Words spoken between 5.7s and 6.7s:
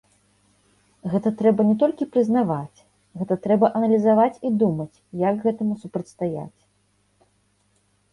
супрацьстаяць.